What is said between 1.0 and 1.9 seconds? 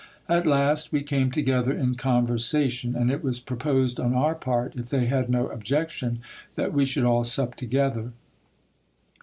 came together